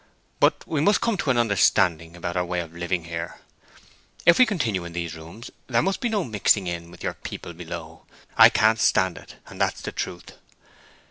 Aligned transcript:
But 0.39 0.65
we 0.67 0.81
must 0.81 0.99
come 0.99 1.15
to 1.17 1.29
an 1.29 1.37
understanding 1.37 2.15
about 2.15 2.35
our 2.35 2.43
way 2.43 2.59
of 2.61 2.73
living 2.73 3.03
here. 3.03 3.37
If 4.25 4.39
we 4.39 4.47
continue 4.47 4.83
in 4.83 4.93
these 4.93 5.13
rooms 5.13 5.51
there 5.67 5.83
must 5.83 5.99
be 6.01 6.09
no 6.09 6.23
mixing 6.23 6.65
in 6.65 6.89
with 6.89 7.03
your 7.03 7.13
people 7.13 7.53
below. 7.53 8.07
I 8.35 8.49
can't 8.49 8.79
stand 8.79 9.19
it, 9.19 9.35
and 9.47 9.61
that's 9.61 9.81
the 9.81 9.91
truth." 9.91 10.33